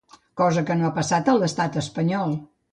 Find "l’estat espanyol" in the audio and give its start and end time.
1.43-2.37